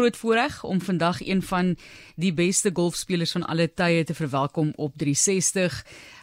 groot 0.00 0.16
voorreg 0.16 0.64
om 0.64 0.80
vandag 0.80 1.20
een 1.20 1.42
van 1.42 1.76
die 2.16 2.32
beste 2.32 2.70
golfspelers 2.72 3.32
van 3.32 3.42
alle 3.44 3.66
tye 3.74 4.04
te 4.04 4.14
verwelkom 4.14 4.72
op 4.76 4.94
360. 4.96 5.74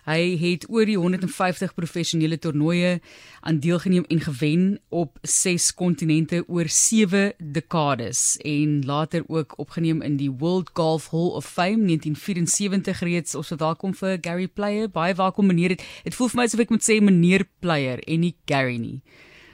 Hy 0.07 0.23
het 0.41 0.65
oor 0.69 0.89
die 0.89 0.97
150 0.97 1.75
professionele 1.77 2.39
toernooie 2.41 2.95
aan 3.39 3.59
deelgeneem 3.59 4.07
en 4.07 4.19
gewen 4.19 4.79
op 4.89 5.19
6 5.21 5.73
kontinente 5.73 6.43
oor 6.47 6.65
7 6.67 7.33
dekades 7.37 8.37
en 8.37 8.81
later 8.85 9.23
ook 9.27 9.53
opgeneem 9.57 10.01
in 10.01 10.17
die 10.17 10.31
World 10.31 10.69
Golf 10.73 11.11
Hall 11.11 11.29
of 11.37 11.45
Fame 11.45 11.85
1974 11.85 12.99
reeds. 12.99 13.35
Ons 13.35 13.53
welkom 13.57 13.93
vir 13.93 14.17
Gary 14.21 14.47
Player. 14.47 14.89
Baie 14.89 15.13
welkom 15.13 15.45
meneer. 15.45 15.77
Dit 16.03 16.15
voel 16.15 16.33
vir 16.33 16.41
my 16.41 16.49
asof 16.49 16.65
ek 16.65 16.73
moet 16.73 16.89
sê 16.89 16.97
meneer 16.97 17.45
Player 17.59 18.01
en 18.07 18.25
nie 18.25 18.35
Gary 18.45 18.81
nie. 18.81 19.01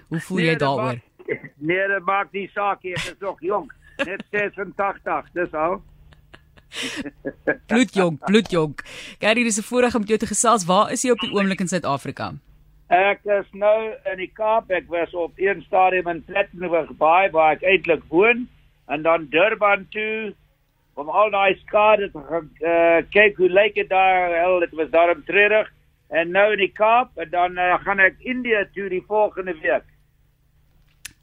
Hoe 0.08 0.20
voel 0.20 0.46
nee, 0.46 0.52
jy 0.54 0.58
daaroor? 0.64 1.08
Nee, 1.58 1.88
dit 1.88 2.04
maak 2.05 2.32
nie 2.32 2.50
saak 2.55 2.84
nie, 2.84 2.96
ek 2.96 3.16
is 3.16 3.20
nog 3.20 3.40
jonk. 3.44 3.74
Net 3.98 4.23
86, 4.32 5.32
dis 5.34 5.54
al. 5.54 5.82
bloedjong, 7.72 8.17
bloedjong. 8.26 8.73
Gary, 9.20 9.44
dis 9.44 9.59
'n 9.59 9.67
voorreg 9.70 9.95
om 9.95 10.04
jou 10.04 10.17
te 10.17 10.27
gesels. 10.27 10.66
Waar 10.66 10.91
is 10.91 11.04
jy 11.04 11.12
op 11.12 11.20
die 11.20 11.31
oomblik 11.31 11.59
in 11.59 11.67
Suid-Afrika? 11.67 12.34
Ek 12.90 13.23
is 13.26 13.48
nou 13.52 13.94
in 14.12 14.17
die 14.17 14.31
Kaap. 14.34 14.72
Ek 14.72 14.90
was 14.90 15.14
op 15.14 15.31
een 15.38 15.64
stadium 15.67 16.08
in 16.08 16.23
Plettenberg 16.26 16.91
Bay 16.98 17.30
waar 17.31 17.55
ek 17.55 17.64
eintlik 17.64 18.03
woon 18.09 18.48
en 18.88 19.02
dan 19.02 19.27
Durban 19.30 19.88
toe 19.90 20.34
om 20.94 21.09
al 21.09 21.31
daai 21.34 21.55
skade 21.66 22.12
te 22.12 22.20
uh, 22.20 23.00
kyk 23.09 23.38
hoe 23.38 23.50
lyk 23.50 23.75
dit 23.75 23.89
daar. 23.89 24.36
Hel, 24.36 24.59
dit 24.59 24.75
was 24.78 24.89
daarom 24.89 25.23
treurig. 25.25 25.72
En 26.09 26.31
nou 26.31 26.52
in 26.53 26.62
die 26.62 26.73
Kaap 26.73 27.17
en 27.17 27.30
dan 27.30 27.58
uh, 27.58 27.80
gaan 27.81 28.00
ek 28.00 28.20
Indië 28.20 28.67
toe 28.73 28.89
die 28.89 29.03
volgende 29.08 29.55
week. 29.62 29.88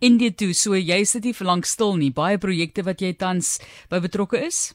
Indië 0.01 0.33
toe, 0.33 0.53
so 0.57 0.79
jy 0.79 1.03
sit 1.05 1.27
nie 1.29 1.37
vir 1.37 1.47
lank 1.51 1.67
stil 1.69 1.99
nie. 2.01 2.09
Baie 2.17 2.39
projekte 2.41 2.85
wat 2.87 3.03
jy 3.05 3.13
tans 3.21 3.59
by 3.93 4.01
betrokke 4.01 4.41
is? 4.41 4.71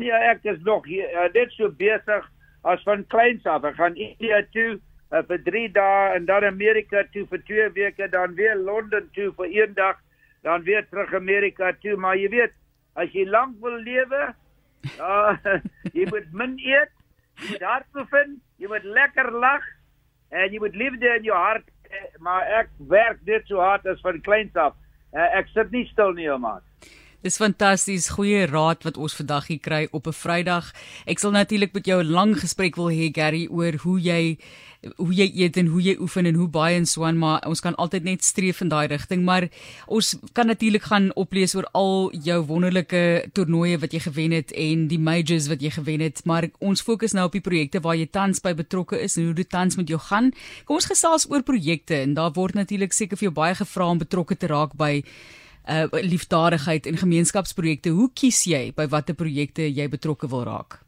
Nee, 0.00 0.12
ek 0.12 0.44
is 0.48 0.62
nog 0.64 0.86
hier 0.88 1.08
uh, 1.12 1.28
net 1.34 1.52
so 1.56 1.68
besig 1.68 2.24
as 2.64 2.82
van 2.88 3.04
kleins 3.12 3.44
af. 3.44 3.66
Ek 3.68 3.76
gaan 3.76 3.98
India 4.00 4.40
toe 4.56 4.78
uh, 5.12 5.22
vir 5.28 5.42
3 5.44 5.66
dae 5.76 6.16
en 6.16 6.26
dan 6.28 6.48
Amerika 6.48 7.04
toe 7.12 7.26
vir 7.30 7.44
2 7.52 7.68
weke, 7.76 8.08
dan 8.12 8.34
weer 8.40 8.56
Londen 8.56 9.08
toe 9.16 9.28
vir 9.36 9.52
1 9.68 9.76
dag, 9.76 10.00
dan 10.46 10.64
weer 10.64 10.88
terug 10.88 11.14
Amerika 11.14 11.72
toe, 11.82 11.96
maar 12.00 12.16
jy 12.16 12.32
weet, 12.32 12.56
as 12.96 13.12
jy 13.12 13.26
lank 13.28 13.60
wil 13.60 13.76
lewe, 13.84 14.24
uh, 14.96 15.36
jy 15.96 16.08
moet 16.12 16.28
min 16.32 16.56
eet, 16.64 16.92
jy 17.42 17.54
moet 17.54 17.68
hard 17.68 17.88
bevind, 17.96 18.38
jy 18.56 18.72
moet 18.72 18.88
lekker 18.88 19.32
lag 19.36 19.64
en 20.32 20.48
jy 20.48 20.60
moet 20.64 20.76
liefde 20.80 21.12
in 21.18 21.28
jou 21.28 21.36
hart, 21.36 21.68
maar 22.18 22.48
ek 22.60 22.72
werk 22.90 23.22
net 23.28 23.46
so 23.46 23.62
hard 23.62 23.86
as 23.86 24.02
van 24.04 24.20
kleins 24.26 24.56
af. 24.56 24.74
Uh, 25.14 25.28
ek 25.38 25.48
sit 25.54 25.70
nie 25.72 25.86
stil 25.92 26.12
nie, 26.16 26.28
maat. 26.42 26.65
Dis 27.26 27.40
fantasties, 27.42 28.04
goeie 28.14 28.44
raad 28.46 28.84
wat 28.86 28.98
ons 29.02 29.16
vandag 29.18 29.48
hier 29.50 29.58
kry 29.58 29.80
op 29.90 30.06
'n 30.06 30.14
Vrydag. 30.14 30.66
Ek 31.10 31.18
sal 31.18 31.32
natuurlik 31.34 31.72
met 31.74 31.86
jou 31.86 31.98
'n 32.00 32.10
lang 32.10 32.38
gesprek 32.38 32.76
wil 32.76 32.90
hê 32.90 33.10
Gary 33.12 33.48
oor 33.50 33.72
hoe 33.82 33.98
jy 34.00 34.38
hoe 34.96 35.14
jy 35.14 35.32
eet 35.34 35.56
en 35.56 35.66
hoe 35.66 35.82
jy 35.82 35.96
oefen 35.98 36.26
en 36.26 36.34
hoe 36.34 36.48
baie 36.48 36.76
en 36.76 36.86
so 36.86 37.04
aan, 37.04 37.18
maar 37.18 37.40
ons 37.46 37.60
kan 37.60 37.74
altyd 37.74 38.04
net 38.04 38.24
streef 38.24 38.60
in 38.60 38.68
daai 38.68 38.86
rigting, 38.86 39.24
maar 39.24 39.48
ons 39.86 40.16
kan 40.32 40.46
natuurlik 40.46 40.82
gaan 40.82 41.10
oplees 41.16 41.54
oor 41.54 41.66
al 41.72 42.12
jou 42.12 42.44
wonderlike 42.46 43.30
toernooie 43.32 43.78
wat 43.78 43.92
jy 43.92 44.00
gewen 44.00 44.32
het 44.32 44.52
en 44.52 44.86
die 44.86 44.98
majors 44.98 45.48
wat 45.48 45.60
jy 45.60 45.70
gewen 45.70 46.00
het, 46.00 46.24
maar 46.24 46.48
ons 46.60 46.82
fokus 46.82 47.12
nou 47.12 47.26
op 47.26 47.32
die 47.32 47.40
projekte 47.40 47.80
waar 47.80 47.96
jy 47.96 48.06
tans 48.06 48.40
by 48.40 48.54
betrokke 48.54 49.00
is 49.00 49.16
en 49.16 49.24
hoe 49.24 49.34
dit 49.34 49.48
tans 49.48 49.76
met 49.76 49.88
jou 49.88 49.98
gaan. 49.98 50.32
Kom 50.64 50.76
ons 50.76 50.86
gesels 50.86 51.30
oor 51.30 51.42
projekte 51.42 51.94
en 51.94 52.14
daar 52.14 52.32
word 52.32 52.54
natuurlik 52.54 52.92
seker 52.92 53.16
vir 53.16 53.26
jou 53.26 53.34
baie 53.34 53.54
gevra 53.54 53.88
om 53.90 53.98
betrokke 53.98 54.36
te 54.36 54.46
raak 54.46 54.76
by 54.76 55.02
uh 55.66 55.86
liefdadigheid 56.02 56.86
en 56.86 56.96
gemeenskapsprojekte. 56.96 57.90
Hoe 57.90 58.10
kies 58.14 58.44
jy 58.46 58.70
by 58.76 58.86
watter 58.92 59.14
projekte 59.14 59.66
jy 59.66 59.88
betrokke 59.90 60.28
wil 60.30 60.44
raak? 60.46 60.80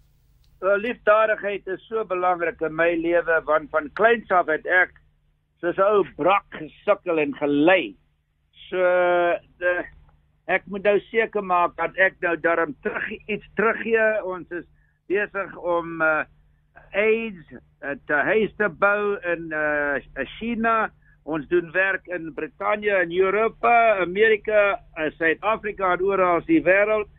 Uh, 0.62 0.74
liefdadigheid 0.78 1.66
is 1.66 1.82
so 1.86 2.04
belangrik 2.04 2.60
in 2.66 2.74
my 2.74 2.90
lewe 2.98 3.40
want 3.46 3.70
van 3.70 3.90
kleins 3.94 4.30
af 4.34 4.48
het 4.50 4.66
ek 4.66 4.96
soos 5.62 5.78
ou 5.82 6.02
brak 6.18 6.46
gesukkel 6.54 7.18
en 7.22 7.34
gelei. 7.38 7.94
So 8.68 8.82
de, 9.62 9.74
ek 10.50 10.66
moet 10.66 10.86
nou 10.86 10.96
seker 11.10 11.44
maak 11.46 11.76
dat 11.78 11.94
ek 11.98 12.18
nou 12.24 12.34
daarom 12.42 12.74
terug 12.82 13.06
iets 13.26 13.46
teruggee. 13.58 14.08
Ons 14.26 14.50
is 14.50 14.66
besig 15.10 15.54
om 15.58 16.02
uh 16.02 16.24
AIDS 16.94 17.50
uh, 17.82 17.94
te 18.06 18.18
huis 18.30 18.52
te 18.56 18.68
bou 18.70 19.18
in 19.26 19.50
uh 19.54 19.98
China 20.38 20.88
Ons 21.28 21.44
doen 21.50 21.66
werk 21.74 22.06
in 22.08 22.30
Brittanje 22.32 22.94
en 23.02 23.10
Europa, 23.12 23.70
Amerika, 24.00 24.80
eh, 24.96 25.10
Suid-Afrika 25.18 25.92
en 25.92 26.02
oral 26.02 26.40
die 26.46 26.62
wêreld 26.64 27.10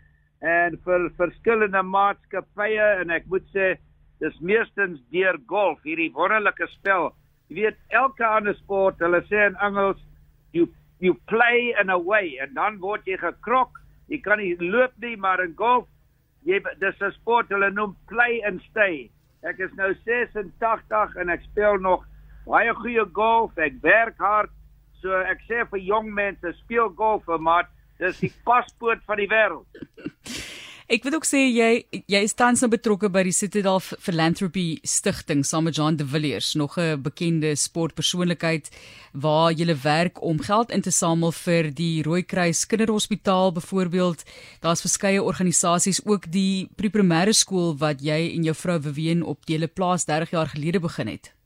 en 0.41 0.77
vir 0.85 1.05
verskillende 1.19 1.83
maatskappye 1.85 2.87
en 3.03 3.13
ek 3.13 3.27
moet 3.29 3.45
sê 3.53 3.75
dis 4.23 4.41
meestens 4.41 4.97
deur 5.13 5.37
golf, 5.45 5.77
hierdie 5.85 6.09
wonderlike 6.15 6.67
spel. 6.73 7.11
Jy 7.49 7.59
weet 7.61 7.77
elke 8.01 8.25
ander 8.25 8.57
sport, 8.63 8.97
hulle 8.97 9.21
sê 9.29 9.45
in 9.51 9.61
Engels 9.61 10.01
you 10.57 10.65
you 10.99 11.13
play 11.29 11.75
in 11.79 11.93
a 11.93 11.97
way 11.97 12.39
en 12.41 12.57
dan 12.57 12.81
word 12.81 13.05
jy 13.05 13.17
gekrok. 13.21 13.77
Jy 14.09 14.23
kan 14.25 14.41
nie 14.41 14.55
loop 14.57 14.97
nie, 14.97 15.15
maar 15.17 15.39
in 15.45 15.53
golf 15.53 15.85
jy 16.49 16.57
dis 16.81 17.01
'n 17.01 17.11
sport 17.21 17.49
hulle 17.53 17.69
noem 17.69 17.95
play 18.07 18.41
and 18.41 18.61
stay. 18.71 19.11
Ek 19.43 19.59
is 19.59 19.71
nou 19.77 19.93
86 19.93 21.15
en 21.15 21.29
ek 21.29 21.45
speel 21.51 21.77
nog 21.77 22.08
baie 22.49 22.73
goeie 22.81 23.05
golf, 23.13 23.57
ek 23.57 23.77
werk 23.85 24.17
hard. 24.17 24.53
So 25.01 25.15
ek 25.31 25.43
sê 25.47 25.63
vir 25.71 25.83
jong 25.85 26.09
mense, 26.13 26.55
speel 26.63 26.89
golf, 26.97 27.29
maar 27.39 27.69
dis 28.01 28.19
die 28.25 28.33
paspoort 28.47 29.05
van 29.07 29.21
die 29.21 29.29
wêreld. 29.31 29.67
Ek 30.89 31.03
wil 31.05 31.19
ook 31.19 31.25
sê 31.27 31.43
jy 31.45 31.83
jy 32.09 32.19
is 32.25 32.33
tans 32.33 32.63
nou 32.63 32.71
betrokke 32.73 33.11
by 33.13 33.21
die 33.27 33.33
Citadel 33.38 33.77
Philanthropy 33.77 34.79
Stichting 34.81 35.43
saam 35.45 35.67
met 35.69 35.77
John 35.77 35.99
De 35.99 36.07
Villiers, 36.09 36.55
nog 36.57 36.79
'n 36.81 36.97
bekende 37.05 37.53
sportpersoonlikheid 37.53 38.71
waar 39.13 39.53
jy 39.53 39.69
werk 39.83 40.17
om 40.23 40.41
geld 40.41 40.71
in 40.71 40.81
te 40.81 40.89
samel 40.89 41.31
vir 41.31 41.69
die 41.69 42.01
Rooikruis 42.01 42.65
Kinderhospitaal 42.65 43.53
byvoorbeeld. 43.53 44.25
Daar's 44.61 44.81
verskeie 44.81 45.21
organisasies, 45.21 46.01
ook 46.05 46.25
die 46.31 46.67
pre-primêre 46.75 47.33
skool 47.33 47.77
wat 47.77 48.01
jy 48.01 48.33
en 48.33 48.43
jou 48.43 48.55
vrou 48.55 48.81
Vivian 48.81 49.21
op 49.21 49.45
dele 49.45 49.67
plaas 49.67 50.05
30 50.05 50.31
jaar 50.31 50.47
gelede 50.47 50.79
begin 50.79 51.07
het. 51.07 51.38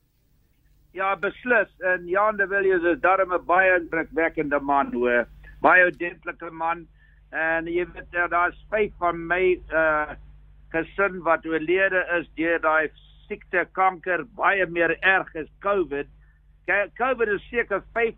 Ja, 0.94 1.16
beslis. 1.18 1.70
En 1.82 2.06
Jan 2.06 2.36
de 2.36 2.46
Villiers 2.46 2.82
is 2.82 3.00
daarom 3.00 3.32
'n 3.34 3.44
baie 3.46 3.78
indrukwekkende 3.80 4.60
man, 4.60 4.92
hoor. 4.92 5.26
Baie 5.60 5.90
dentlike 5.90 6.50
man. 6.50 6.86
En 7.30 7.66
jy 7.66 7.86
weet 7.92 8.30
daar's 8.30 8.66
vyf 8.70 8.92
van 8.98 9.26
my 9.26 9.60
uh 9.72 10.14
gesin 10.70 11.22
wat 11.22 11.46
oorlede 11.46 12.06
is 12.18 12.28
deur 12.34 12.60
daai 12.60 12.90
siekte 13.26 13.66
kanker 13.72 14.24
baie 14.36 14.66
meer 14.66 14.96
erg 15.02 15.34
as 15.36 15.50
COVID. 15.58 16.06
COVID 16.94 17.28
is 17.28 17.48
seker 17.48 17.82
5 17.92 18.14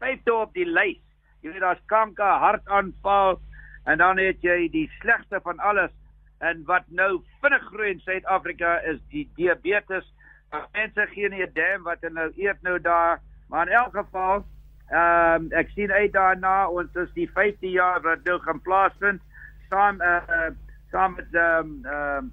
vyfde 0.00 0.34
op 0.34 0.52
die 0.54 0.66
lys. 0.66 1.02
Jy 1.42 1.52
weet 1.52 1.60
daar's 1.60 1.86
kanker, 1.86 2.38
hartaanval 2.44 3.40
en 3.84 3.98
dan 3.98 4.18
het 4.18 4.42
jy 4.42 4.68
die 4.68 4.90
slegste 5.00 5.40
van 5.40 5.58
alles 5.58 5.92
en 6.38 6.64
wat 6.64 6.84
nou 6.88 7.22
vinnig 7.40 7.62
groei 7.62 7.90
in 7.90 8.00
Suid-Afrika 8.00 8.78
is 8.78 9.00
die 9.10 9.28
diabetes 9.36 10.14
mense 10.50 11.06
gee 11.14 11.28
nie 11.28 11.42
'n 11.46 11.52
dam 11.54 11.82
wat 11.82 12.00
hulle 12.00 12.14
nou 12.14 12.32
eet 12.36 12.62
nou 12.62 12.78
daar, 12.80 13.20
maar 13.48 13.66
in 13.66 13.72
elk 13.72 13.92
geval, 13.92 14.44
ehm 14.90 15.44
um, 15.44 15.52
ek 15.52 15.68
sien 15.74 15.92
uit 15.92 16.12
daarna 16.12 16.68
ons 16.68 16.94
is 16.94 17.12
die 17.14 17.30
50 17.32 17.72
jaar 17.72 18.00
wat 18.00 18.24
nou 18.24 18.38
gaan 18.40 18.60
plaasvind 18.60 19.20
saam 19.68 20.00
uh, 20.00 20.22
uh 20.28 20.50
saam 20.90 21.14
met 21.14 21.34
ehm 21.34 21.58
um, 21.60 21.84
ehm 21.84 22.24
um, 22.24 22.32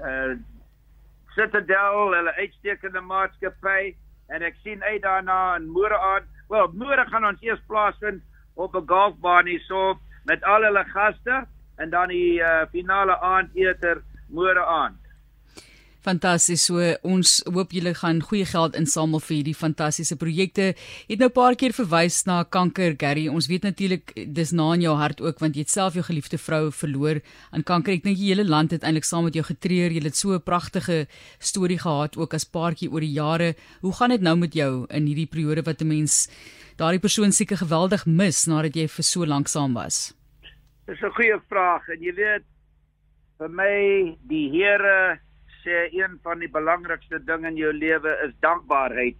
uh 0.00 0.36
Citadel, 1.34 2.12
hulle 2.14 2.32
uitstekende 2.34 3.00
maatskappy 3.00 3.94
en 4.30 4.42
ek 4.42 4.54
sien 4.62 4.82
uit 4.82 5.02
daarna 5.02 5.56
in 5.56 5.66
môre 5.66 5.98
aand, 5.98 6.26
wel 6.48 6.70
môre 6.78 7.06
gaan 7.10 7.26
ons 7.26 7.42
eers 7.42 7.62
plaasvind 7.66 8.22
op 8.54 8.74
'n 8.74 8.86
golfbaan 8.86 9.46
hierso 9.46 9.98
met 10.24 10.44
al 10.44 10.62
hulle 10.62 10.84
gaste 10.84 11.46
en 11.76 11.90
dan 11.90 12.08
die 12.08 12.38
uh, 12.40 12.66
finale 12.70 13.18
aandete 13.18 14.02
môre 14.30 14.64
aand. 14.64 15.03
Fantasties. 16.04 16.66
So 16.68 16.84
ons 17.08 17.38
hoop 17.48 17.72
julle 17.72 17.94
gaan 17.96 18.18
goeie 18.20 18.44
geld 18.44 18.74
insamel 18.76 19.22
vir 19.24 19.38
hierdie 19.38 19.56
fantastiese 19.56 20.18
projekte. 20.20 20.74
Jy 21.08 21.14
het 21.14 21.22
nou 21.22 21.30
'n 21.30 21.32
paar 21.32 21.54
keer 21.56 21.72
verwys 21.72 22.26
na 22.26 22.44
kanker, 22.44 22.94
Gary. 22.98 23.28
Ons 23.28 23.46
weet 23.48 23.62
natuurlik 23.62 24.12
dis 24.34 24.52
na 24.52 24.74
in 24.74 24.82
jou 24.82 24.94
hart 24.96 25.20
ook 25.20 25.38
want 25.40 25.54
jy 25.54 25.60
het 25.60 25.70
self 25.70 25.94
jou 25.94 26.04
geliefde 26.04 26.36
vrou 26.38 26.70
verloor 26.70 27.22
aan 27.52 27.62
kanker. 27.62 27.94
Ek 27.94 28.02
dink 28.02 28.18
die 28.18 28.28
hele 28.28 28.44
land 28.44 28.70
het 28.70 28.82
eintlik 28.82 29.04
saam 29.04 29.24
met 29.24 29.34
jou 29.34 29.44
getreur. 29.44 29.90
Jy 29.90 30.04
het 30.04 30.16
so 30.16 30.34
'n 30.34 30.42
pragtige 30.42 31.06
storie 31.38 31.78
gehad 31.78 32.16
ook 32.16 32.34
as 32.34 32.44
paartjie 32.44 32.90
oor 32.90 33.00
die 33.00 33.12
jare. 33.12 33.54
Hoe 33.80 33.92
gaan 33.92 34.10
dit 34.10 34.20
nou 34.20 34.36
met 34.36 34.52
jou 34.52 34.86
in 34.90 35.06
hierdie 35.06 35.26
periode 35.26 35.62
wat 35.64 35.80
'n 35.80 35.88
mens 35.88 36.28
daardie 36.76 37.00
persoon 37.00 37.32
seker 37.32 37.56
geweldig 37.56 38.04
mis 38.06 38.46
nadat 38.46 38.74
jy 38.76 38.88
vir 38.88 39.04
so 39.04 39.24
lank 39.24 39.48
saam 39.48 39.72
was? 39.74 40.12
Dis 40.86 41.00
'n 41.00 41.14
goeie 41.16 41.40
vraag 41.48 41.88
en 41.88 42.02
jy 42.02 42.14
weet 42.14 42.42
vir 43.38 43.48
my 43.48 44.16
die 44.28 44.50
Here 44.50 45.18
sê 45.64 45.88
een 45.92 46.18
van 46.22 46.42
die 46.44 46.50
belangrikste 46.52 47.18
dinge 47.24 47.48
in 47.48 47.58
jou 47.58 47.72
lewe 47.72 48.12
is 48.26 48.34
dankbaarheid. 48.44 49.18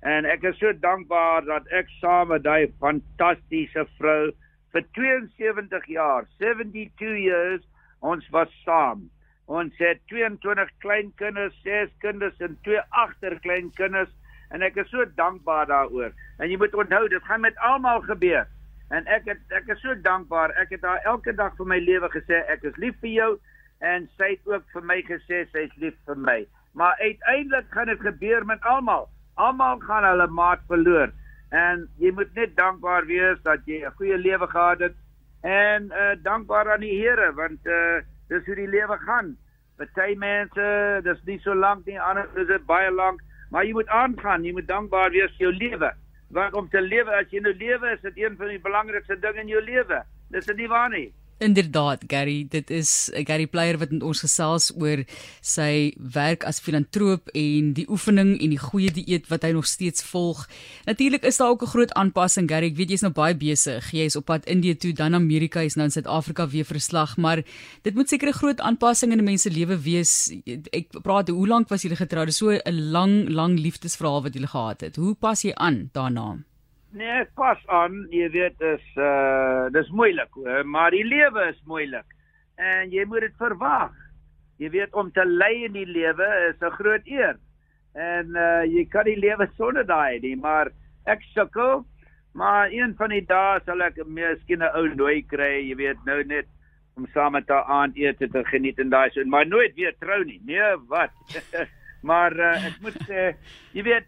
En 0.00 0.24
ek 0.24 0.46
is 0.48 0.58
so 0.58 0.72
dankbaar 0.72 1.44
dat 1.44 1.66
ek 1.76 1.90
saam 1.98 2.30
met 2.32 2.44
daai 2.46 2.72
fantastiese 2.80 3.84
vrou 3.98 4.30
vir 4.72 4.86
72 4.96 5.88
jaar, 5.92 6.28
72 6.38 7.18
years 7.18 7.66
ons 8.00 8.28
was 8.32 8.52
saam. 8.64 9.08
Ons 9.50 9.74
het 9.82 9.98
22 10.12 10.70
kleinkinders, 10.78 11.56
6 11.66 11.90
kinders 12.00 12.38
en 12.40 12.56
2 12.64 12.80
agterkleinkinders 13.02 14.12
en 14.54 14.62
ek 14.66 14.78
is 14.82 14.88
so 14.90 15.04
dankbaar 15.18 15.68
daaroor. 15.70 16.14
En 16.38 16.50
jy 16.50 16.56
moet 16.58 16.74
onthou, 16.74 17.04
dit 17.10 17.26
gaan 17.26 17.44
met 17.44 17.58
almal 17.66 18.00
gebeur. 18.06 18.46
En 18.90 19.06
ek 19.06 19.28
het 19.30 19.54
ek 19.54 19.68
is 19.74 19.82
so 19.84 19.94
dankbaar. 20.06 20.54
Ek 20.58 20.72
het 20.74 20.86
haar 20.86 21.04
elke 21.06 21.34
dag 21.34 21.54
van 21.58 21.68
my 21.70 21.78
lewe 21.82 22.10
gesê 22.10 22.40
ek 22.50 22.64
is 22.66 22.78
lief 22.82 22.96
vir 23.02 23.12
jou 23.14 23.30
en 23.80 24.08
sy 24.18 24.34
het 24.34 24.48
ook 24.48 24.64
vir 24.74 24.84
my 24.88 24.98
gesê 25.08 25.44
sy 25.52 25.66
is 25.68 25.76
lief 25.82 25.96
vir 26.06 26.18
my. 26.28 26.38
Maar 26.76 26.96
uiteindelik 27.00 27.70
gaan 27.74 27.90
dit 27.90 28.00
gebeur 28.00 28.46
met 28.46 28.62
almal. 28.62 29.08
Almal 29.34 29.80
gaan 29.86 30.04
hulle 30.04 30.26
maat 30.26 30.60
verloor. 30.68 31.12
En 31.50 31.86
jy 31.98 32.12
moet 32.14 32.34
net 32.34 32.56
dankbaar 32.56 33.06
wees 33.06 33.40
dat 33.42 33.64
jy 33.66 33.80
'n 33.84 33.96
goeie 33.98 34.18
lewe 34.18 34.46
gehad 34.46 34.80
het 34.80 34.96
en 35.42 35.90
uh 35.92 36.14
dankbaar 36.22 36.72
aan 36.72 36.80
die 36.80 37.00
Here 37.00 37.32
want 37.34 37.66
uh 37.66 38.02
dis 38.28 38.46
hoe 38.46 38.54
die 38.54 38.68
lewe 38.68 38.98
gaan. 39.06 39.36
Party 39.76 40.14
mense, 40.14 41.00
dis 41.02 41.24
nie 41.24 41.38
so 41.38 41.54
lank 41.54 41.86
nie, 41.86 42.00
ander 42.00 42.28
is 42.34 42.46
dit 42.46 42.66
baie 42.66 42.90
lank, 42.90 43.20
maar 43.50 43.64
jy 43.64 43.72
moet 43.72 43.88
aangaan, 43.88 44.44
jy 44.44 44.52
moet 44.52 44.68
dankbaar 44.68 45.10
wees 45.10 45.32
vir 45.38 45.48
jou 45.48 45.52
lewe 45.52 45.92
want 46.30 46.54
om 46.54 46.68
te 46.70 46.80
lewe 46.80 47.10
as 47.18 47.30
jy 47.34 47.42
nou 47.42 47.52
lewe 47.58 47.90
is 47.90 48.02
dit 48.04 48.20
een 48.22 48.36
van 48.38 48.52
die 48.52 48.62
belangrikste 48.62 49.16
dinge 49.18 49.42
in 49.42 49.50
jou 49.50 49.62
lewe. 49.62 50.02
Dis 50.30 50.46
nie 50.54 50.68
waar 50.70 50.90
nie. 50.90 51.08
Inderdaad 51.40 52.02
Gary, 52.06 52.44
dit 52.52 52.70
is 52.70 53.08
Gary 53.24 53.46
Player 53.48 53.78
wat 53.80 53.94
met 53.94 54.02
ons 54.04 54.20
gesels 54.20 54.66
oor 54.76 55.00
sy 55.40 55.94
werk 55.96 56.44
as 56.44 56.58
filantroop 56.60 57.30
en 57.32 57.70
die 57.78 57.86
oefening 57.88 58.34
en 58.36 58.52
die 58.52 58.60
goeie 58.60 58.92
dieet 58.92 59.30
wat 59.32 59.46
hy 59.46 59.54
nog 59.56 59.64
steeds 59.70 60.04
volg. 60.10 60.42
Natuurlik 60.84 61.24
is 61.24 61.40
daar 61.40 61.54
ook 61.54 61.64
'n 61.64 61.72
groot 61.72 61.92
aanpassing 61.96 62.48
Gary. 62.50 62.66
Ek 62.68 62.76
weet 62.76 62.90
jy's 62.90 63.06
nou 63.06 63.12
baie 63.12 63.34
besig. 63.34 63.90
Jy 63.90 64.04
is 64.04 64.16
op 64.16 64.24
pad 64.24 64.44
Indië 64.44 64.76
toe, 64.76 64.92
dan 64.92 65.14
Amerika, 65.14 65.60
is 65.60 65.76
nou 65.76 65.84
in 65.86 65.92
Suid-Afrika 65.92 66.48
weer 66.48 66.64
verslag, 66.64 67.16
maar 67.16 67.42
dit 67.82 67.94
moet 67.94 68.08
seker 68.08 68.28
'n 68.28 68.32
groot 68.32 68.60
aanpassing 68.60 69.12
in 69.12 69.18
'n 69.18 69.24
mens 69.24 69.42
se 69.42 69.50
lewe 69.50 69.80
wees. 69.80 70.32
Ek 70.72 70.88
praat, 71.02 71.28
hoe 71.28 71.48
lank 71.48 71.68
was 71.68 71.82
julle 71.82 71.96
getroud? 71.96 72.34
So 72.34 72.50
'n 72.50 72.90
lang, 72.90 73.28
lang 73.28 73.58
liefdesverhaal 73.58 74.22
wat 74.22 74.34
julle 74.34 74.46
gehad 74.46 74.80
het. 74.80 74.96
Hoe 74.96 75.14
pas 75.14 75.42
jy 75.42 75.54
aan 75.54 75.88
daarna? 75.92 76.49
Nee, 76.90 77.24
pas 77.38 77.60
aan, 77.70 78.00
jy 78.10 78.26
weet 78.34 78.62
is 78.66 78.86
uh 78.98 79.68
dis 79.70 79.90
moeilik, 79.94 80.34
maar 80.66 80.90
die 80.90 81.04
lewe 81.06 81.46
is 81.52 81.60
moeilik. 81.70 82.16
En 82.58 82.90
jy 82.90 83.04
moet 83.06 83.28
dit 83.28 83.36
verwag. 83.38 83.94
Jy 84.58 84.72
weet 84.74 84.96
om 84.98 85.12
te 85.14 85.22
ly 85.24 85.52
in 85.68 85.76
die 85.78 85.86
lewe 85.86 86.26
is 86.48 86.58
'n 86.58 86.74
groot 86.80 87.06
eer. 87.06 87.38
En 87.94 88.34
uh 88.34 88.64
jy 88.66 88.84
kan 88.90 89.06
die 89.06 89.18
lewe 89.18 89.46
sonder 89.56 89.86
daai 89.86 90.18
nie, 90.20 90.36
maar 90.36 90.72
ek 91.06 91.22
sukkel. 91.34 91.86
Maar 92.34 92.70
een 92.70 92.94
van 92.98 93.10
die 93.10 93.26
dae 93.26 93.60
sal 93.64 93.82
ek 93.82 94.02
miskien 94.06 94.62
'n 94.62 94.74
ou 94.74 94.88
nooi 94.94 95.22
kry, 95.22 95.68
jy 95.70 95.76
weet, 95.76 96.04
nou 96.06 96.22
net 96.24 96.46
om 96.96 97.06
saam 97.14 97.32
met 97.32 97.48
haar 97.48 97.64
aandete 97.64 98.28
te 98.28 98.44
geniet 98.44 98.78
en 98.78 98.90
daai 98.90 99.10
so, 99.10 99.24
maar 99.24 99.46
nooit 99.46 99.74
weer 99.74 99.94
trou 99.98 100.24
nie. 100.24 100.40
Nee, 100.44 100.76
wat? 100.88 101.10
maar 102.10 102.32
uh, 102.32 102.66
ek 102.66 102.80
moet 102.82 102.98
sê, 103.06 103.34
jy 103.72 103.82
weet 103.82 104.06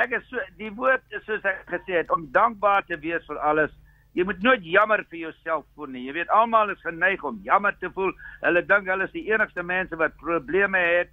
ek 0.00 0.12
is 0.18 0.26
so 0.30 0.40
die 0.58 0.72
woord 0.76 1.02
is 1.10 1.24
soos 1.26 1.44
ek 1.44 1.64
gesê 1.70 2.00
het 2.00 2.10
om 2.10 2.28
dankbaar 2.32 2.86
te 2.88 2.96
wees 3.00 3.24
vir 3.28 3.38
alles. 3.38 3.72
Jy 4.12 4.26
moet 4.28 4.42
nooit 4.44 4.64
jammer 4.68 5.04
vir 5.08 5.18
jouself 5.22 5.64
voel 5.74 5.94
nie. 5.94 6.04
Jy 6.06 6.18
weet 6.18 6.32
almal 6.36 6.70
is 6.70 6.84
geneig 6.84 7.22
om 7.24 7.40
jammer 7.44 7.76
te 7.80 7.88
voel. 7.94 8.12
Hulle 8.42 8.62
dink 8.68 8.90
hulle 8.90 9.08
is 9.08 9.14
die 9.16 9.24
enigste 9.30 9.64
mense 9.64 9.96
wat 9.96 10.16
probleme 10.20 10.78
het. 10.78 11.12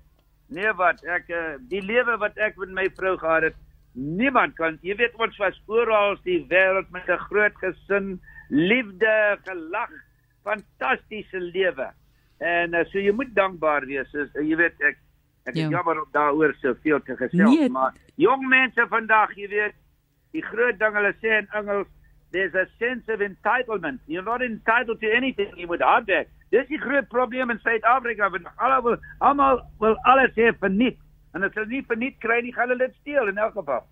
Nee 0.49 0.71
wat 0.75 1.03
ek 1.07 1.29
eh, 1.29 1.55
die 1.71 1.81
lewe 1.85 2.17
wat 2.19 2.37
ek 2.41 2.57
met 2.59 2.75
my 2.75 2.87
vrou 2.97 3.15
gehad 3.21 3.51
het, 3.51 3.57
niemand 3.93 4.55
kan. 4.57 4.79
Jy 4.81 4.97
weet 4.99 5.17
ons 5.21 5.37
was 5.41 5.57
oral 5.67 6.17
die 6.25 6.41
wêreld 6.49 6.89
met 6.91 7.07
'n 7.07 7.23
groot 7.29 7.55
gesin, 7.61 8.19
liefde, 8.49 9.37
gelag, 9.45 9.91
fantastiese 10.43 11.39
lewe. 11.39 11.91
En 12.39 12.73
uh, 12.73 12.85
so 12.91 12.99
jy 12.99 13.11
moet 13.11 13.35
dankbaar 13.35 13.85
wees. 13.85 14.09
So, 14.11 14.23
uh, 14.23 14.47
jy 14.47 14.55
weet 14.55 14.81
ek 14.81 14.97
Ek 15.47 15.55
ja. 15.55 15.65
is 15.65 15.71
jammer 15.71 16.01
om 16.01 16.09
daaroor 16.11 16.55
soveel 16.61 16.99
te 17.03 17.15
gesels, 17.15 17.55
nee. 17.55 17.69
maar 17.69 17.95
jong 18.15 18.47
mense 18.47 18.85
vandag, 18.89 19.35
jy 19.35 19.47
weet, 19.49 19.77
die 20.35 20.43
groot 20.45 20.77
ding 20.79 20.97
hulle 20.97 21.13
sê 21.21 21.39
in 21.39 21.47
Engels, 21.57 21.87
there's 22.31 22.53
a 22.53 22.67
sense 22.77 23.09
of 23.09 23.21
entitlement. 23.21 23.99
You're 24.05 24.25
not 24.25 24.41
entitled 24.41 24.99
to 25.01 25.09
anything 25.09 25.49
you 25.57 25.67
would 25.67 25.81
have. 25.81 26.05
Dis 26.49 26.67
die 26.69 26.81
groot 26.81 27.09
probleem 27.09 27.49
in 27.49 27.59
Suid-Afrika, 27.63 28.29
want 28.29 28.49
almal 28.57 28.81
wil 28.83 28.97
almal 29.19 29.63
wil 29.79 29.97
alles 30.09 30.33
hê 30.37 30.51
verniet. 30.59 30.97
En 31.33 31.45
as 31.45 31.53
hulle 31.53 31.69
nie 31.69 31.85
verniet 31.85 32.17
kry 32.23 32.41
nie, 32.41 32.53
gaan 32.53 32.69
hulle 32.73 32.87
dit 32.87 32.95
steel 33.01 33.29
in 33.29 33.37
elk 33.37 33.53
geval. 33.57 33.85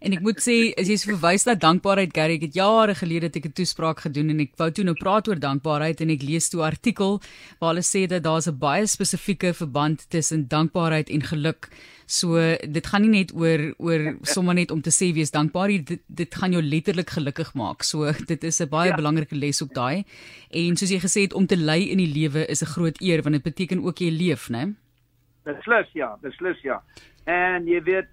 En 0.00 0.14
ek 0.16 0.22
moet 0.24 0.38
sê 0.40 0.54
as 0.80 0.88
jy 0.88 0.96
so 0.96 1.10
verwys 1.12 1.44
na 1.44 1.54
dankbaarheid 1.60 2.14
Gary, 2.16 2.38
ek 2.38 2.46
het 2.48 2.54
jare 2.56 2.94
gelede 2.96 3.28
het 3.28 3.36
ek 3.36 3.50
'n 3.50 3.56
toespraak 3.58 4.00
gedoen 4.00 4.30
en 4.32 4.40
ek 4.40 4.56
wou 4.56 4.70
toe 4.72 4.84
nou 4.84 4.94
praat 4.96 5.28
oor 5.28 5.36
dankbaarheid 5.36 6.00
en 6.00 6.10
ek 6.10 6.22
lees 6.24 6.48
toe 6.48 6.62
'n 6.62 6.72
artikel 6.72 7.20
waar 7.60 7.74
hulle 7.74 7.84
sê 7.84 8.08
dat 8.08 8.24
daar's 8.24 8.48
'n 8.48 8.56
baie 8.58 8.86
spesifieke 8.86 9.52
verband 9.52 10.08
tussen 10.08 10.48
dankbaarheid 10.48 11.10
en 11.10 11.22
geluk. 11.22 11.68
So 12.06 12.40
dit 12.56 12.86
gaan 12.86 13.02
nie 13.02 13.18
net 13.20 13.30
oor 13.34 13.74
oor 13.78 14.16
sommer 14.22 14.54
net 14.54 14.70
om 14.70 14.80
te 14.80 14.90
sê 14.90 15.12
wees 15.12 15.30
dankbaar, 15.30 15.68
dit 15.84 16.00
dit 16.08 16.34
gaan 16.34 16.52
jou 16.52 16.62
letterlik 16.62 17.10
gelukkig 17.10 17.54
maak. 17.54 17.82
So 17.82 18.10
dit 18.26 18.44
is 18.44 18.60
'n 18.60 18.68
baie 18.68 18.90
ja. 18.90 18.96
belangrike 18.96 19.36
les 19.36 19.62
op 19.62 19.74
daai. 19.74 20.04
En 20.50 20.76
soos 20.76 20.90
jy 20.90 20.98
gesê 20.98 21.20
het 21.22 21.34
om 21.34 21.46
te 21.46 21.56
ly 21.56 21.90
in 21.92 21.98
die 21.98 22.12
lewe 22.12 22.46
is 22.48 22.62
'n 22.62 22.72
groot 22.72 23.00
eer 23.02 23.22
want 23.22 23.34
dit 23.34 23.42
beteken 23.42 23.84
ook 23.84 23.98
jy 23.98 24.10
leef, 24.10 24.48
né? 24.48 24.74
Beslis 25.44 25.88
ja, 25.92 26.16
beslis 26.22 26.60
ja. 26.62 26.82
En 27.26 27.66
jy 27.66 27.82
weet 27.82 28.08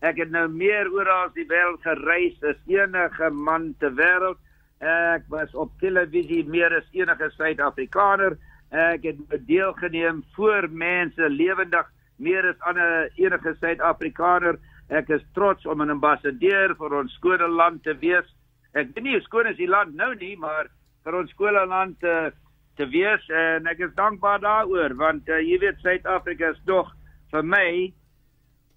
Ek 0.00 0.20
het 0.22 0.30
nou 0.30 0.46
meer 0.48 0.90
oral 0.94 1.32
die 1.34 1.46
wêreld 1.50 1.82
gereis 1.82 2.36
as 2.46 2.58
enige 2.70 3.30
man 3.34 3.72
ter 3.82 3.94
wêreld. 3.98 4.38
Ek 4.78 5.26
was 5.32 5.54
op 5.58 5.72
televisie 5.82 6.44
meer 6.46 6.76
as 6.76 6.86
enige 6.94 7.30
Suid-Afrikaner. 7.34 8.38
Ek 8.70 9.02
het 9.08 9.46
deelgeneem 9.48 10.22
voor 10.36 10.68
mense 10.70 11.30
lewendig 11.30 11.86
meer 12.16 12.52
as 12.52 12.66
ander 12.70 13.08
enige 13.18 13.56
Suid-Afrikaner. 13.58 14.58
Ek 14.88 15.10
is 15.10 15.24
trots 15.34 15.66
om 15.66 15.82
'n 15.82 15.90
ambassadeur 15.90 16.74
vir 16.78 16.94
ons 16.94 17.14
skone 17.14 17.48
land 17.48 17.82
te 17.82 17.94
wees. 17.98 18.26
Ek 18.74 18.94
weet 18.94 19.04
nie 19.04 19.12
hoe 19.12 19.26
skoon 19.26 19.46
is 19.46 19.56
die 19.56 19.68
land 19.68 19.94
nou 19.94 20.14
nie, 20.14 20.36
maar 20.36 20.68
vir 21.04 21.14
ons 21.14 21.30
skone 21.30 21.66
land 21.66 22.00
te 22.00 22.32
te 22.78 22.86
wees 22.86 23.24
en 23.34 23.66
ek 23.66 23.80
is 23.88 23.94
dankbaar 23.98 24.38
daaroor 24.44 24.94
want 24.94 25.28
uh, 25.28 25.40
jy 25.42 25.58
weet 25.58 25.80
Suid-Afrika 25.82 26.52
is 26.54 26.60
nog 26.66 26.92
vir 27.32 27.42
my 27.42 27.70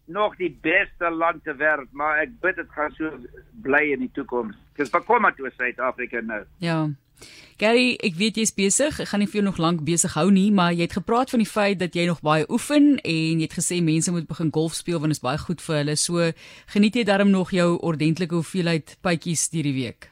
nog 0.06 0.36
die 0.38 0.52
beste 0.62 1.10
land 1.10 1.44
ter 1.44 1.56
wêreld, 1.58 1.92
maar 1.92 2.24
ek 2.24 2.34
bid 2.42 2.56
dit 2.56 2.74
gaan 2.76 2.92
so 2.98 3.12
bly 3.64 3.84
in 3.94 4.00
die 4.00 4.12
toekoms. 4.16 4.58
Dis 4.78 4.90
bekommer 4.90 5.36
toe 5.36 5.52
Suid-Afrika 5.56 6.22
nou. 6.26 6.44
Ja. 6.64 6.90
Gary, 7.62 7.92
ek 8.02 8.16
weet 8.18 8.40
jy's 8.42 8.54
besig. 8.58 8.96
Ek 9.04 9.12
gaan 9.12 9.22
nie 9.22 9.30
vir 9.30 9.42
jou 9.42 9.46
nog 9.46 9.60
lank 9.62 9.84
besig 9.86 10.16
hou 10.18 10.32
nie, 10.34 10.48
maar 10.50 10.74
jy 10.74 10.88
het 10.88 10.96
gepraat 10.98 11.30
van 11.30 11.44
die 11.44 11.50
feit 11.50 11.78
dat 11.78 11.94
jy 11.94 12.08
nog 12.10 12.24
baie 12.26 12.48
oefen 12.50 12.96
en 12.98 13.38
jy 13.38 13.46
het 13.46 13.54
gesê 13.60 13.78
mense 13.86 14.10
moet 14.14 14.26
begin 14.30 14.50
golf 14.56 14.74
speel 14.74 14.98
want 14.98 15.14
dit 15.14 15.20
is 15.20 15.26
baie 15.26 15.38
goed 15.38 15.62
vir 15.62 15.78
hulle. 15.82 15.96
So 16.02 16.32
geniet 16.74 16.98
jy 16.98 17.06
darm 17.06 17.30
nog 17.30 17.54
jou 17.54 17.76
ordentlike 17.78 18.34
hoeveelheid 18.34 18.96
pypies 19.06 19.46
hierdie 19.54 19.76
week. 19.78 20.10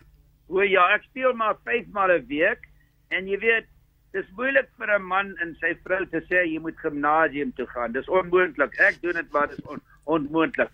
O 0.49 0.61
ja, 0.61 0.85
ek 0.93 1.09
speel 1.09 1.33
maar 1.33 1.57
5 1.65 1.89
maal 1.93 2.13
'n 2.19 2.27
week 2.29 2.69
en 3.09 3.25
jy 3.25 3.41
weet 3.41 3.67
Dis 4.13 4.29
moeilik 4.37 4.69
vir 4.81 4.89
'n 4.97 5.03
man 5.05 5.35
en 5.41 5.55
sy 5.61 5.75
vrou 5.85 6.05
te 6.05 6.21
sê 6.29 6.45
jy 6.45 6.59
moet 6.59 6.77
gimnasium 6.81 7.51
toe 7.53 7.67
gaan. 7.73 7.91
Dis 7.93 8.09
onmoontlik. 8.09 8.79
Ek 8.79 9.01
doen 9.01 9.13
dit 9.13 9.31
maar 9.31 9.47
dis 9.47 9.61
on, 9.65 9.81
onmoontlik. 10.05 10.71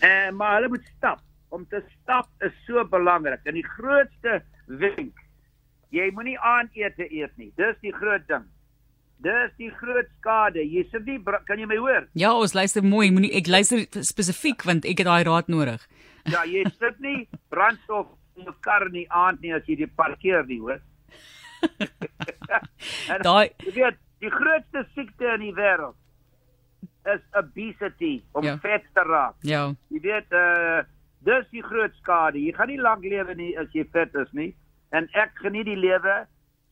En 0.00 0.32
uh, 0.32 0.36
maar 0.36 0.56
hulle 0.56 0.68
moet 0.68 0.90
stap. 0.96 1.20
Om 1.48 1.66
te 1.68 1.80
stap 2.02 2.28
is 2.40 2.52
so 2.66 2.84
belangrik. 2.84 3.40
En 3.44 3.54
die 3.54 3.68
grootste 3.76 4.42
wenk, 4.66 5.16
jy 5.90 6.10
moenie 6.12 6.38
aandete 6.38 7.08
eet 7.08 7.32
nie. 7.36 7.52
Dis 7.56 7.78
die 7.80 7.92
groot 7.92 8.28
ding. 8.28 8.44
Dis 9.24 9.52
die 9.56 9.70
groot 9.70 10.08
skade. 10.18 10.60
Jy 10.60 10.84
sit 10.90 11.06
nie 11.06 11.20
kan 11.46 11.58
jy 11.58 11.66
my 11.66 11.78
hoor? 11.80 12.08
Ja, 12.12 12.34
ons 12.34 12.52
luister 12.52 12.84
mooi. 12.84 13.10
Moenie 13.10 13.32
ek 13.32 13.48
luister 13.48 13.86
spesifiek 14.04 14.64
want 14.68 14.84
ek 14.84 15.00
het 15.00 15.08
daai 15.08 15.24
raad 15.24 15.48
nodig. 15.48 15.80
Ja, 16.28 16.44
jy 16.44 16.64
sit 16.78 17.00
nie 17.00 17.28
brandstof 17.48 18.12
in 18.36 18.44
jou 18.44 18.54
kar 18.60 18.90
nie 18.90 19.06
aand 19.08 19.40
nie 19.40 19.54
as 19.54 19.64
jy 19.68 19.76
die 19.84 19.88
parkeer 19.88 20.44
nie, 20.44 20.60
hoor. 20.60 20.82
Daai 23.26 23.50
jy 23.64 23.74
weet, 23.76 24.00
die 24.24 24.32
grootste 24.32 24.86
siekte 24.94 25.34
in 25.34 25.40
die 25.48 25.54
wêreld 25.56 25.96
is 27.12 27.20
obesity, 27.36 28.22
om 28.32 28.44
ja. 28.46 28.56
vet 28.62 28.84
te 28.96 29.02
raak. 29.04 29.34
Ja. 29.44 29.66
Jy 29.92 30.00
weet, 30.08 30.32
uh 30.32 30.82
dis 31.24 31.46
die 31.56 31.62
groot 31.64 31.94
skade. 32.02 32.36
Jy 32.36 32.52
gaan 32.52 32.68
nie 32.68 32.80
lank 32.80 33.04
lewe 33.08 33.32
nie 33.38 33.54
as 33.56 33.70
jy 33.72 33.86
vet 33.96 34.12
is 34.20 34.32
nie. 34.36 34.50
En 34.92 35.08
ek 35.16 35.32
geniet 35.40 35.64
die 35.70 35.78
lewe, 35.78 36.18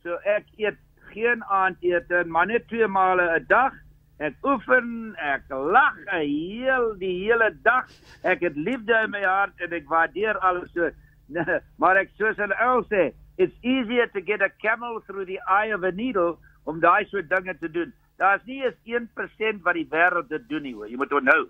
so 0.04 0.18
ek 0.28 0.50
eet 0.60 0.76
geen 1.12 1.40
aandete, 1.48 2.20
maar 2.28 2.50
net 2.50 2.68
twee 2.68 2.88
male 2.88 3.30
'n 3.38 3.46
dag. 3.48 3.72
Ek 4.20 4.36
oefen, 4.44 5.16
ek 5.18 5.48
lag 5.50 5.96
heel 6.12 6.92
die 7.00 7.14
hele 7.24 7.50
dag. 7.64 7.88
Ek 8.22 8.40
het 8.40 8.56
liefde 8.56 8.94
in 9.04 9.10
my 9.10 9.24
hart 9.24 9.56
en 9.60 9.72
ek 9.72 9.88
waardeer 9.88 10.38
alles 10.38 10.70
so. 10.76 10.90
maar 11.80 11.96
ek 11.96 12.12
soos 12.18 12.36
hulle 12.36 12.54
al 12.60 12.84
sê, 12.92 13.10
it's 13.42 13.58
easier 13.62 14.06
to 14.14 14.20
get 14.20 14.42
a 14.42 14.50
camel 14.62 15.00
through 15.06 15.26
the 15.26 15.40
eye 15.48 15.74
of 15.74 15.82
a 15.82 15.90
needle 15.90 16.38
om 16.64 16.80
daai 16.80 17.04
soort 17.10 17.28
dinge 17.28 17.56
te 17.58 17.70
doen. 17.70 17.92
Daar's 18.22 18.44
nie 18.46 18.62
eens 18.62 18.78
1% 18.86 19.62
wat 19.66 19.74
die 19.74 19.88
wêreld 19.90 20.30
dit 20.30 20.48
doen 20.48 20.62
nie 20.62 20.74
hoor. 20.76 20.88
Jy 20.88 21.00
moet 21.00 21.12
onthou. 21.18 21.48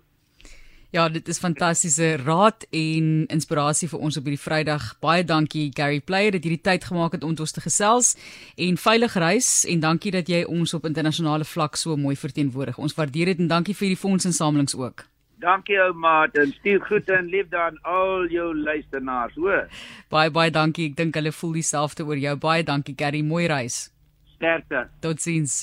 Ja, 0.93 1.07
dit 1.09 1.27
is 1.27 1.39
fantastiese 1.41 2.15
raad 2.21 2.67
en 2.69 3.05
inspirasie 3.33 3.87
vir 3.89 4.01
ons 4.05 4.17
op 4.19 4.27
hierdie 4.29 4.41
Vrydag. 4.41 4.91
Baie 5.01 5.23
dankie 5.25 5.71
Gary 5.73 5.97
Player 6.05 6.35
dat 6.35 6.45
jy 6.45 6.51
die 6.53 6.65
tyd 6.69 6.85
gemaak 6.85 7.17
het 7.17 7.25
om 7.25 7.33
ons 7.33 7.55
te 7.55 7.63
gesels 7.65 8.13
en 8.61 8.77
veilig 8.77 9.17
reis 9.17 9.49
en 9.65 9.81
dankie 9.81 10.13
dat 10.13 10.29
jy 10.29 10.43
ons 10.45 10.73
op 10.77 10.85
internasionale 10.85 11.49
vlak 11.49 11.81
so 11.81 11.97
mooi 11.97 12.13
verteenwoordig. 12.13 12.77
Ons 12.77 12.93
waardeer 12.93 13.33
dit 13.33 13.41
en 13.41 13.49
dankie 13.49 13.73
vir 13.73 13.95
die 13.95 14.01
fondsinsamelings 14.05 14.77
ook. 14.77 15.07
Dankie 15.43 15.79
ou 15.83 15.91
maat 15.99 16.37
en 16.39 16.53
stuur 16.55 16.79
groete 16.87 17.15
en 17.17 17.27
liefde 17.27 17.59
aan 17.59 17.79
al 17.83 18.29
jou 18.31 18.53
luisteraars, 18.55 19.35
hoor. 19.35 19.65
Baie 20.13 20.31
baie 20.31 20.53
dankie. 20.55 20.87
Ek 20.93 20.95
dink 21.01 21.19
hulle 21.19 21.33
voel 21.35 21.57
dieselfde 21.59 22.07
oor 22.07 22.21
jou. 22.21 22.35
Baie 22.47 22.63
dankie 22.63 22.95
Gary. 22.95 23.23
Mooi 23.27 23.49
reis. 23.51 23.89
Sterkte. 24.37 24.87
Totsiens. 25.03 25.61